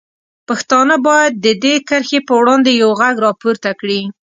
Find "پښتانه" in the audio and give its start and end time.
0.47-0.95